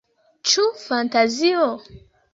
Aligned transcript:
Ĉu 0.51 0.65
fantazio? 0.85 1.71